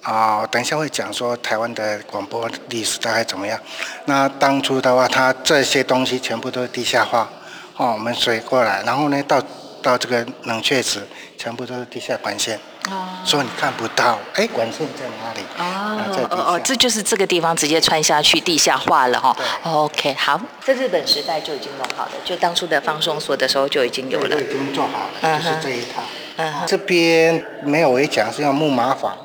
[0.02, 3.58] 啊，等一下会讲说台湾的广播历史大概怎么样。
[4.04, 7.28] 那当初的话，它这些东西全部都是地下化。
[7.76, 9.42] 哦，我们水过来，然后呢，到
[9.82, 12.58] 到这个冷却池，全部都是地下管线，
[12.88, 15.40] 哦所以你看不到，哎，管线在哪里？
[15.58, 19.36] 哦哦哦，这就是这个地方直接穿下去，地下化了哈。
[19.64, 26.02] OK，好，在日本时代就已经弄好了，就当初的放松所的时候就已经有了，已经做好了，就是这一套。
[26.38, 29.16] 嗯这边没有围墙，是用木马坊，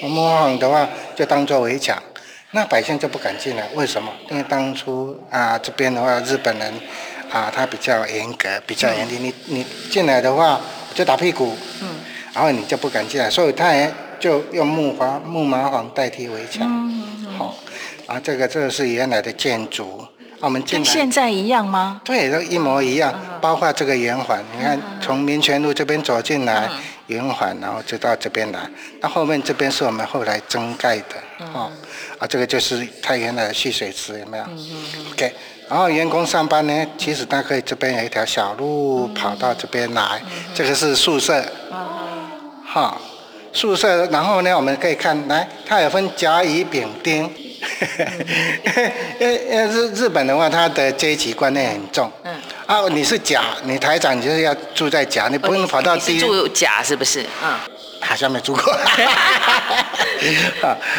[0.00, 2.02] 木马坊的话就当做围墙，
[2.52, 4.10] 那百姓就不敢进来，为什么？
[4.30, 6.72] 因为当初啊，这边的话，日本人。
[7.30, 9.18] 啊，他比较严格，比较严厉。
[9.18, 10.60] 你你进来的话
[10.94, 11.88] 就打屁股，嗯，
[12.34, 16.68] 然后你就不敢进来，所以他也就用木花木麻黄代替围墙。
[17.38, 17.54] 好，
[18.06, 20.04] 啊，这个这个是原来的建筑。
[20.40, 22.00] 我们跟现在一样吗？
[22.02, 24.42] 对，都一模一样，包括这个圆环。
[24.56, 26.66] 你看，从民权路这边走进来，
[27.08, 28.58] 圆环，然后就到这边来。
[29.02, 31.16] 那后面这边是我们后来增盖的，
[31.52, 31.70] 哦，
[32.18, 35.34] 啊，这个就是它原来的蓄水池，有没有嗯嗯？OK。
[35.70, 40.20] 然后员工上班呢，其实他可以这边有一条小路跑到这边来，
[40.52, 41.40] 这个是宿舍，
[42.66, 42.96] 哈，
[43.52, 44.04] 宿舍。
[44.06, 47.32] 然后呢，我们可以看来，它有分甲、乙、丙、丁。
[49.20, 52.10] 因为因为日日本的话，它的阶级观念很重。
[52.24, 52.34] 嗯。
[52.66, 56.18] 啊，你是甲，你台长，你就是要住在甲，你不用跑到低。
[56.18, 57.22] 住甲是不是？
[57.44, 57.54] 嗯。
[58.00, 58.76] 好像没住过。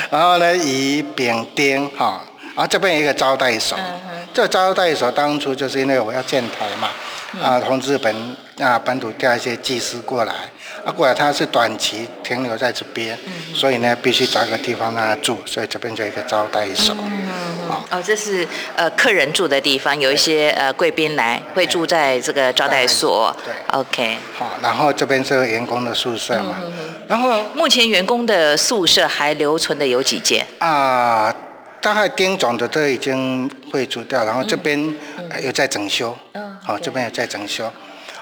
[0.09, 2.21] 然后呢，乙、丙、丁，哈，
[2.55, 3.77] 然后这边有一个招待所。
[3.77, 6.89] 嗯这招待所当初就是因为我要建台嘛，
[7.41, 8.15] 啊，从日本
[8.59, 10.33] 啊本土调一些技师过来。
[10.83, 13.15] 啊，过来他是短期停留在这边，
[13.53, 16.95] 所以呢，必须找个地方让他住，所以这边就一个招待所。
[16.97, 17.29] 嗯
[17.91, 23.35] 哦，这是呃客人住的地方，有一些呃贵宾来会住在这个招待所。
[23.45, 24.17] 对，OK。
[24.39, 26.55] 好，然后这边是员工的宿舍嘛。
[26.63, 26.73] 嗯
[27.07, 30.47] 然后目前员工的宿舍还留存的有几间？
[30.59, 31.30] 啊，
[31.81, 34.79] 大概丁总的都已经会除掉，然后这边
[35.43, 36.15] 又在整修。
[36.33, 36.57] 嗯。
[36.63, 37.65] 好，这边也在整修。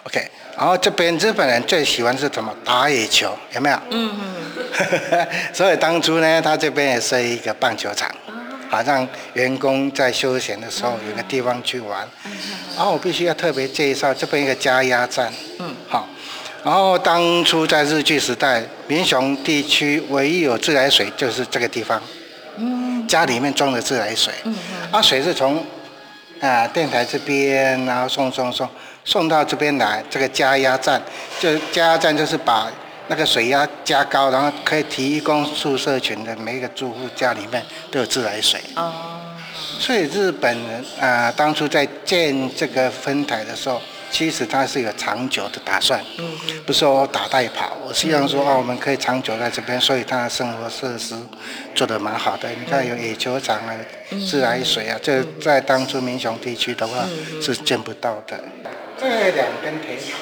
[0.03, 0.25] OK。
[0.57, 2.53] 然后这边日本人最喜欢是什么？
[2.63, 3.79] 打野球，有没有？
[3.91, 5.27] 嗯嗯。
[5.53, 8.09] 所以当初呢，他这边也设一个棒球场，
[8.69, 12.07] 好让员工在休闲的时候有个地方去玩。
[12.77, 15.31] 然后我必须要特别介绍这边一个加压站。
[15.59, 15.75] 嗯。
[15.87, 16.07] 好。
[16.63, 22.01] 然后当初在日据时代，民雄地区唯一有自来水就是这个地方。
[23.09, 23.11] 嗯。
[23.11, 24.33] 家里面装的自来水。
[24.43, 24.91] 嗯嗯。
[24.91, 25.65] 啊，水是从
[26.39, 28.69] 啊电台这边，然后送送送。
[29.05, 31.01] 送到这边来，这个加压站，
[31.39, 32.71] 就加压站就是把
[33.07, 38.61] 那个水压加高，然后可以提供宿舍群的每一个住户家里面都有自来水。
[38.75, 38.93] 哦。
[39.79, 45.99] 所以日本人啊，当初在建这个分台的时候，其实它是有长久的打算。
[46.17, 46.25] 嗯
[46.65, 51.15] 不是说打带跑，我希望说啊，我们可以长久在这边，所以它的生活设施
[51.73, 52.47] 做得蛮好的。
[52.49, 53.73] 你看有野球场啊，
[54.29, 57.07] 自来水啊，这在当初民雄地区的话
[57.41, 58.39] 是见不到的。
[58.99, 60.17] 这两根铁塔，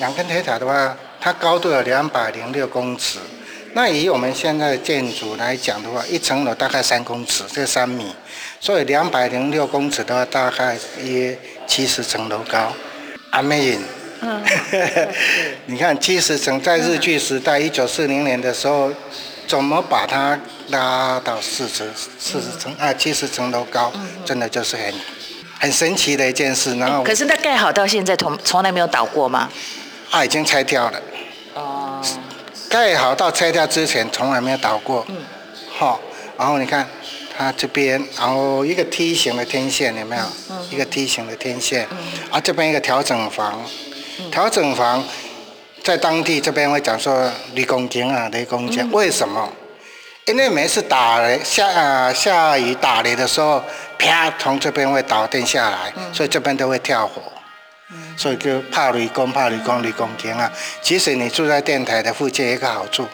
[0.00, 3.18] 两根铁塔的话，它高度有两百零六公尺。
[3.72, 8.14] 那以我们现在的建筑来讲的话，一层楼大概三公尺，这三米，
[8.60, 12.70] 所以两百零六公尺的话，大概约七十层楼高。
[13.32, 13.80] Amazing！
[14.20, 14.42] 嗯，
[15.66, 18.90] 你看七十层，在日剧时代一九四零年的时候，
[19.46, 22.92] 怎么把它拉到四十、四十层啊？
[22.94, 23.92] 七十层楼高，
[24.24, 24.94] 真的就是很。
[25.58, 29.48] 很神奇的一件事，然后可是那盖好到现在从从来没有倒过吗？
[30.10, 31.00] 啊，已经拆掉了。
[31.54, 32.02] 哦。
[32.68, 35.02] 盖好到拆掉之前从来没有倒过。
[35.08, 35.16] 嗯。
[35.74, 35.98] 好，
[36.36, 36.86] 然后你看
[37.38, 40.22] 它这边，然后一个梯形的天线有没有？
[40.50, 40.56] 嗯。
[40.70, 41.86] 一个梯形的天线。
[41.90, 41.98] 嗯。
[42.30, 43.62] 啊，这边一个调整房。
[44.18, 44.30] 嗯。
[44.30, 45.04] 调整房
[45.82, 49.52] 在当地这边会讲说雷公间啊，雷公间，为什么？
[50.26, 53.62] 因为每次打雷下啊下雨打雷的时候，
[53.96, 57.22] 啪从这边会导电下来，所以这边都会跳火，
[58.16, 60.50] 所以就怕雷公怕雷公雷公天啊。
[60.82, 63.06] 其实你住在电台的附近一个好处。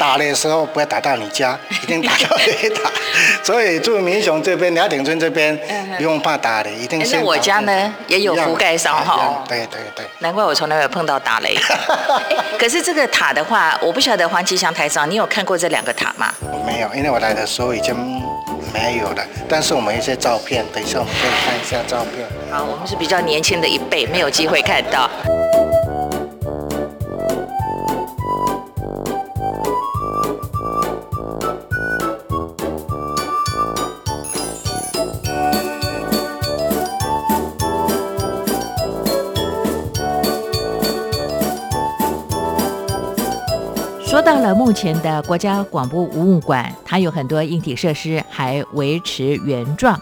[0.00, 2.90] 打雷的时候不要打到你家， 一定打到雷打。
[3.44, 5.54] 所以住民雄这边、鸟顶村这边，
[5.98, 7.18] 不用怕打雷，一定是。
[7.18, 9.44] 我家呢也有覆盖上哈。
[9.46, 10.06] 对对对。
[10.20, 11.54] 难怪我从来没有碰到打雷。
[12.58, 16.32] 可是这个塔的话，我不晓得黄吉祥台长，你有看过这两个塔吗？
[16.40, 17.94] 我没有，因为我来的时候已经
[18.72, 19.22] 没有了。
[19.50, 22.26] 但是我们一些照片，等一下我们可以看一下照片。
[22.50, 25.10] 好，我们是比较年轻的一辈，没有机会看到。
[44.54, 50.00] 目前的国家广播博物馆，它有很多硬体设施还维持原状。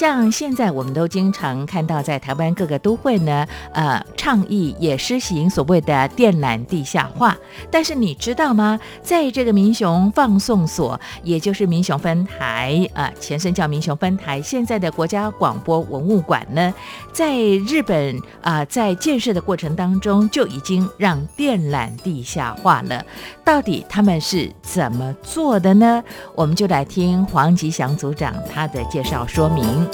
[0.00, 7.36] 像现在我们都经常看到，在台湾各个都会呢，呃，倡议也施行所谓的电缆地下化。
[7.70, 8.80] 但是你知道吗？
[9.02, 16.72] 在这个民雄放送所，也就是民雄分台，呃，前身叫民雄分台，现在的国家广播文物馆呢，
[17.12, 23.04] 在日本啊，在建设的过程当中就已经让电缆地下化了。
[23.44, 26.02] 到底他们是怎么做的呢？
[26.34, 29.89] 我们就来听黄吉祥组长他的介绍说明。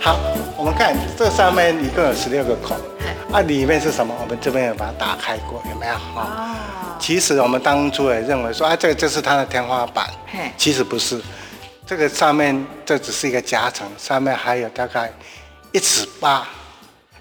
[0.00, 0.16] 好
[0.56, 2.76] 我们看这上面一共有十六个孔。
[3.30, 4.14] 啊里面是什么？
[4.22, 5.92] 我们这边有把它打开过有没有？
[6.18, 6.56] 啊
[6.98, 10.08] 其实我们当初也认为说啊这个就是它的天花板。
[10.56, 11.20] 其实不是。
[11.86, 15.12] 这个上面这只是一个夹层上面还有大概
[15.72, 16.46] 一尺八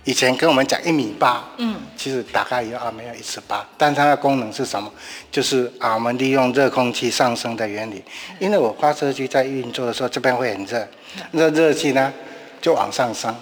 [0.07, 4.89] 以前跟我们讲一米八，嗯，其实打开以后啊没有一尺八，但它的功能是什么？
[5.29, 8.01] 就是啊我们利用热空气上升的原理，
[8.39, 10.87] 因为我发射机在运作的时候这边会很热，
[11.33, 12.13] 热热气呢
[12.61, 13.35] 就往上升，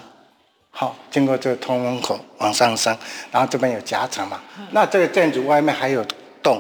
[0.71, 2.97] 好，经过这个通风口往上升，
[3.31, 4.41] 然后这边有夹层嘛，
[4.71, 6.03] 那这个建筑外面还有
[6.41, 6.59] 洞，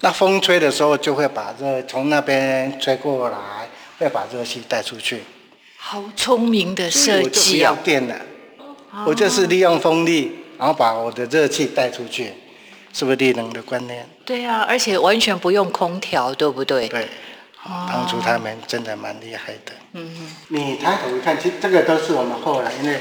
[0.00, 3.38] 那风吹的时候就会把热从那边吹过来，
[4.00, 5.22] 会把热气带出去。
[5.78, 7.78] 好聪明的设计哦。
[7.84, 8.16] 电了。
[9.04, 12.32] 我就是利用风力，然后把我的热气带出去，
[12.92, 14.06] 是不是利能的观念？
[14.24, 16.88] 对啊，而且完全不用空调，对不对？
[16.88, 17.06] 对，
[17.64, 19.72] 当初他们真的蛮厉害的。
[19.92, 20.36] 嗯嗯。
[20.48, 22.98] 你抬头一看，其实这个都是我们后来因为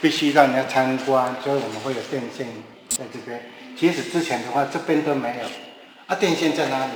[0.00, 2.46] 必须让人家参观，所以我们会有电线
[2.88, 3.40] 在这边。
[3.78, 5.44] 其实之前的话，这边都没有。
[6.06, 6.92] 啊，电线在哪里？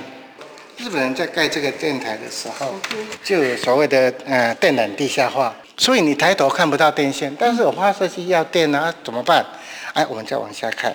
[0.78, 2.74] 日本人在盖这个电台的时候，
[3.24, 5.55] 就有所谓的呃电缆地下化。
[5.79, 9.47] 所以你抬头看不到电线，但是我发射器要电啊，怎么办？
[9.95, 10.95] 哎，我们再往下看，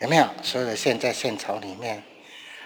[0.00, 2.02] 有没有所有的线在线槽里面？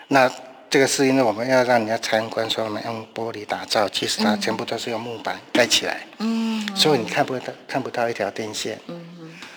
[0.09, 0.29] 那
[0.69, 6.01] 这个是因为我们要让人家参观，所以我们用玻璃打造，其实它全部都是用木板盖起来。
[6.19, 6.67] 嗯。
[6.75, 8.79] 所以你看不到看不到一条电线。
[8.89, 9.01] 嗯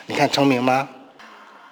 [0.10, 0.88] 你看聪明吗？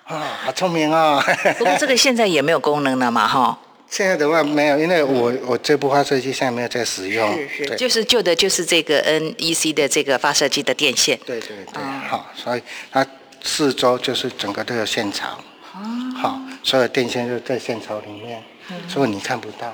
[0.05, 1.23] 啊，好聪明啊！
[1.57, 3.57] 不过这个现在也没有功能了嘛，哈。
[3.89, 7.31] 现在的话没有，因为我我这部发射机现在没有在使用。
[7.49, 11.17] 是是，就是旧的，就是这个 NEC 的这个发射机的电线。
[11.25, 12.61] 对对对，好，所以
[12.91, 13.05] 它
[13.43, 15.39] 四周就是整个都有线槽。
[15.73, 15.79] 哦。
[16.17, 18.43] 好，所有电线就在线槽里面，
[18.87, 19.73] 所以你看不到。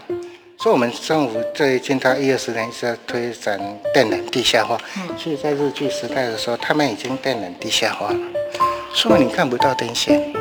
[0.60, 3.60] 所以我们政府最近到一二十年是在推展
[3.94, 4.80] 电缆地下化。
[4.98, 5.18] 嗯。
[5.18, 8.20] 所以在日据时代的时候，他们已经电缆地下化了，
[8.94, 10.32] 所以你看不到电线。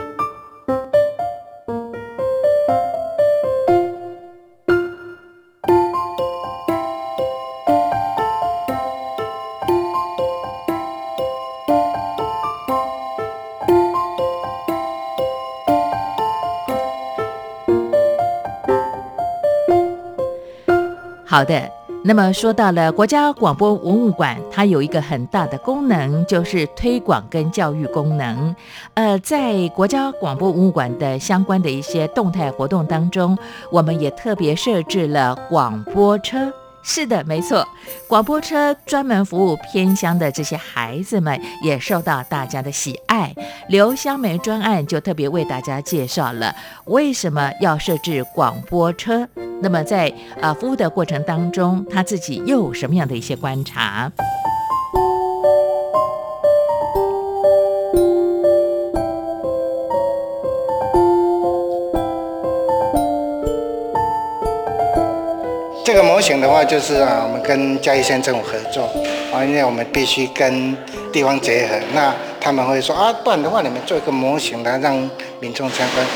[21.30, 21.70] 好的，
[22.02, 28.52] 那么说到了国家广播文物馆，它有一个很大的功能，就是推广跟教育功能。
[28.94, 33.38] 呃，在国家广播文物馆的相关的一些动态活动当中，
[33.70, 36.52] 我们也特别设置了广播车。
[36.82, 37.66] 是的，没错，
[38.08, 43.34] 广播车专门服务偏乡的这些孩子们，也受到大家的喜爱。
[43.68, 46.54] 刘香梅专案就特别为大家介绍了
[46.86, 49.28] 为什么要设置广播车。
[49.62, 54.10] 那么在啊服务的过程当中，他自己又有什么样的一些观察？
[65.82, 68.84] 这个模型的话，就是啊，我们跟嘉义县政府合作
[69.32, 70.76] 啊，因为我们必须跟
[71.10, 71.74] 地方结合。
[71.94, 74.94] 那他们会说啊，不然的话，你们做一个模型来让
[75.40, 76.06] 民众参观。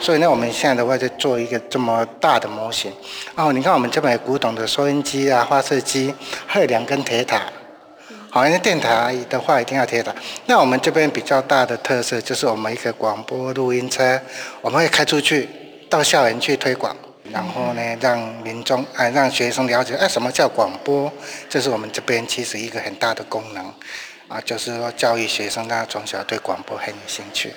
[0.00, 2.90] 所以呢，我们现在的话就做一个这么大的模型。
[3.34, 6.12] 哦，你看我们这边有古董的收音机啊、发射机，
[6.46, 7.42] 还有两根铁塔。
[8.30, 10.12] 好，因为电台的话一定要铁塔。
[10.46, 14.18] 那我们这边比较大的特色就是我们一个广播录音车，
[14.62, 15.48] 我们会开出去
[15.90, 16.96] 到校园去推广。
[17.32, 21.12] 然后呢，让民众啊，让学生了解，哎，什么叫广播？
[21.48, 23.64] 这是我们这边其实一个很大的功能，
[24.28, 27.52] 啊，就是说教育学生，他从小对广播很有兴趣。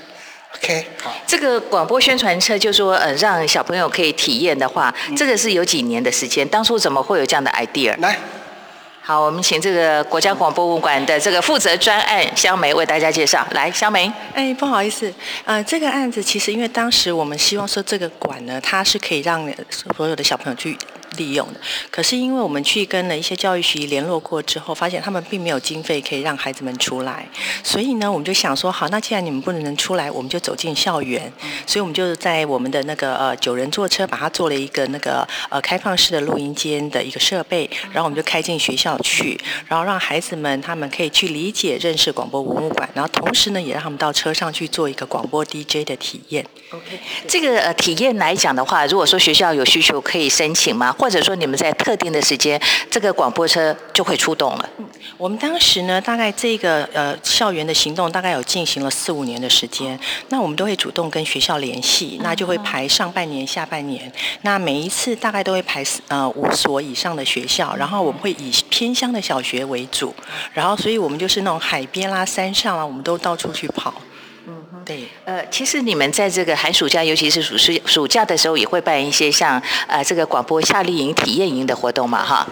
[0.55, 1.13] OK，好。
[1.25, 6.47] 这个广播宣传车，就说呃，让小朋友可以体验的话，这个是有几年的时间？
[6.47, 7.99] 当初怎么会有这样的 idea？
[7.99, 8.17] 来。
[9.05, 13.45] 好，我们请这个国家广播物馆的这个负责专案香梅为大家介绍。
[13.51, 14.09] 来，香梅。
[14.33, 20.77] 哎，不好意思，呃，这个案子其实因为当时我们希望说这个馆呢，它是可以让所有的小朋友去。
[21.17, 21.59] 利用的，
[21.89, 27.27] 可是因为我们去跟了一些教育局联络过之后，发现他们并没有经费可以让孩子们出来，
[27.63, 31.31] 所以呢，我们就想说，好，那既然你们不能出来，我们就走进校园，
[31.65, 46.45] 所以我们就在我们的那个呃九人坐车，把它做了一个那个呃开放式的录音间的一个设备，然后我们就开进学校去，然后让孩子们他们可以去理解认识广播文物馆，然后同时呢，也让他们到车上去做一个广播 DJ 的体验。
[46.71, 50.91] OK，这个呃体验来讲的话，如果说学校有需求，可以申请吗？
[51.03, 52.57] 或者说你们在特定的时间，
[52.89, 54.69] 这个广播车就会出动了？
[55.17, 59.99] 我们当时呢，大概这个呃校园的行动大概有进行了四五年的时间，
[60.29, 64.09] 那我们都会主动跟学校联系，那就会排上半年、下半年，
[64.43, 70.15] 那每一次大概都会排呃五所以上的学校，然后我们会以偏乡的小学为主，
[70.53, 73.93] 然后所以我们就是那种海边啦、山上啊，我们都到处去跑。
[74.85, 82.47] 对，呃，其实你们在这个寒暑假，尤其是暑暑暑假的时候，也会办一些像呃这个广播夏令营、体验营的活动嘛，哈。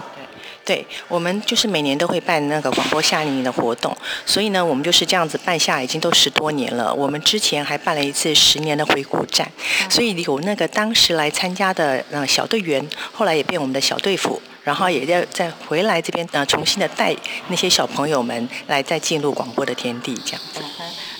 [0.63, 6.93] 对，我们就是每年都会办那个广播夏令营的活动，所以呢，我们就是这样子办下，已经都十多年了。
[6.93, 9.51] 我们之前还办了一次十年的回顾战，
[9.89, 17.13] 所以有那个当时来参加的呃小队员，后来也变我们的小队服，然后也要再回来这边呃重新的带
[17.47, 20.61] 那些小朋友们来再进入广播的天地这样子。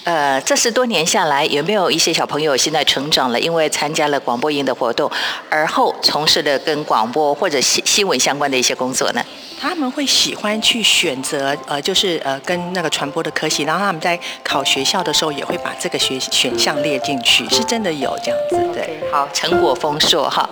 [0.04, 3.40] 呃，这十多年下来，有没有一些小朋友现在成长了？
[3.40, 5.10] 因为参加了广播营的活动，
[5.50, 9.24] 而后从事的跟广播或者新新闻相关的一些工作呢？
[9.60, 18.58] 他们会喜欢去选择呃，就是呃跟那个传播的科系，然后他们在考学校的时候也会把这个学选项列进去，是真的有这样子。
[18.74, 20.50] 对，好，成果丰硕哈。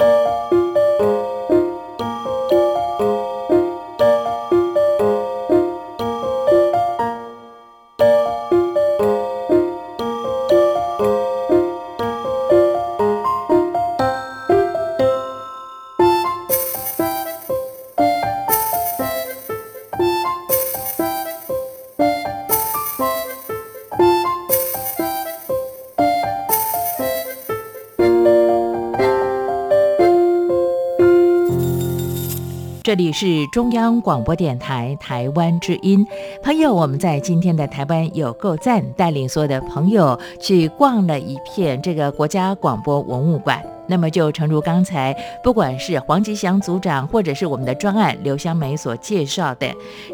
[33.00, 36.06] 里是中央广播电台台湾之音，
[36.44, 43.79] 朋友，我们在今天的台湾有够赞，带领所有的朋友去逛了一片这个国家广播文物馆。
[43.90, 49.68] 那么就诚如刚才，不管是黄吉祥组长，或者是我们的专案刘香梅所介绍的，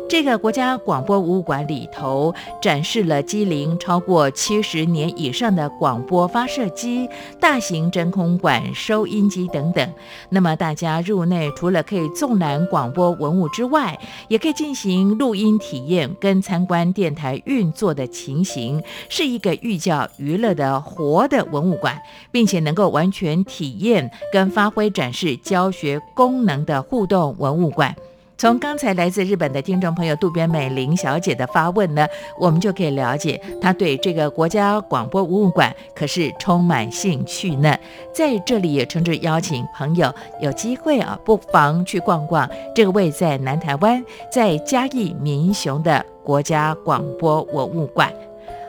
[0.10, 7.10] 这个国家广播博物馆里头展示了机龄超过七十年以上的广播发射机、
[7.40, 9.94] 大型真空管收音机等等。
[10.30, 13.98] 那么大家入内，除了可以纵览广播文物之外，
[14.28, 21.98] 也可以进行录音体验跟参观电台运作的情形，是一个寓教于乐的活的文物馆，
[22.32, 23.65] 并且能够完全体。
[23.66, 27.96] 体验跟发挥展示教学功能的互动文物馆，
[28.38, 32.08] 从刚才来自日本的听众朋友渡边美玲小姐的发问呢，
[32.40, 37.76] 我们就可以了解她对这个国家广播文物馆可是充满兴趣呢。
[38.14, 48.14] 在这里也诚挚邀请朋友有机会啊，不妨去逛逛这个位在南台湾在嘉义民雄的国家广播文物馆。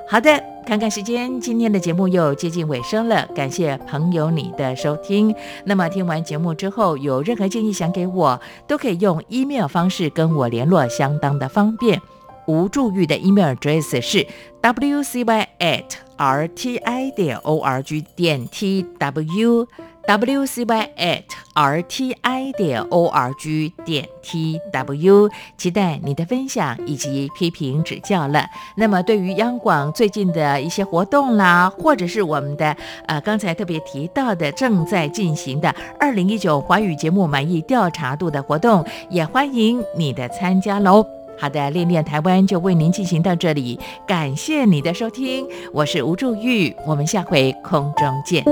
[0.08, 3.24] 好的，看看时间，今天的节目又接近尾声了。
[3.36, 5.32] 感谢朋友你的收听。
[5.64, 12.02] 那么听完节目之后，有任何建议想给我，都可以用 email 方式跟我联络，相当的方便。
[12.48, 14.26] 无助玉的 email address 是
[14.60, 15.84] wcy at
[16.16, 19.68] rti 点 o r g 点 t w，
[20.06, 22.14] wcy8rti
[22.56, 28.46] 点 org 点 tw，期待你的分享以及批评指教了。
[28.76, 32.76] 那么，对于央广最近的一些活动啦，或者是我们的
[33.06, 41.04] 呃刚才特别提到的正在进行的二零一九华语节目满意调查度的活动，也欢迎你的参加喽。
[41.38, 48.42] 好的，练练台湾就为您进行到这里，感谢你的收听，我是吴祝玉，我们下回空中见。